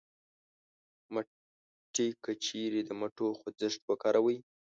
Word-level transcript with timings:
مټې: 1.13 2.07
که 2.23 2.31
چېرې 2.45 2.81
د 2.85 2.89
مټو 2.99 3.27
خوځښت 3.39 3.81
وکاروئ 3.85 4.37